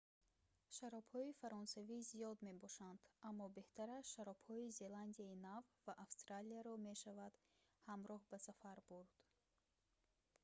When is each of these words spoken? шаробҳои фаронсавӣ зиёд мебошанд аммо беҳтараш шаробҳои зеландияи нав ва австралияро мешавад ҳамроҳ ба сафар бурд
шаробҳои 0.75 1.37
фаронсавӣ 1.41 1.97
зиёд 2.09 2.37
мебошанд 2.49 2.99
аммо 3.29 3.45
беҳтараш 3.57 4.03
шаробҳои 4.15 4.73
зеландияи 4.79 5.41
нав 5.47 5.63
ва 5.85 5.93
австралияро 6.05 6.73
мешавад 6.89 7.33
ҳамроҳ 7.87 8.23
ба 8.31 8.37
сафар 8.47 8.77
бурд 8.87 9.13